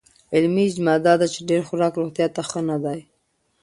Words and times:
علمي 0.35 0.63
اجماع 0.69 0.97
دا 1.05 1.13
ده 1.21 1.27
چې 1.33 1.39
ډېر 1.49 1.61
خوراک 1.67 1.93
روغتیا 1.99 2.27
ته 2.35 2.41
ښه 2.49 2.59
نه 2.69 2.77
دی. 2.83 2.99